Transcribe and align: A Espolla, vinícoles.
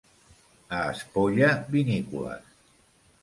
A 0.77 0.79
Espolla, 0.93 1.51
vinícoles. 1.75 2.47